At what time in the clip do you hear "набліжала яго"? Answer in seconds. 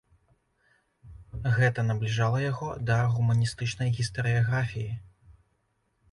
1.89-2.69